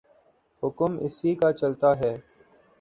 حکم 0.63 0.91
اسی 1.05 1.31
کا 1.35 1.49
چلتاہے۔ 1.51 2.13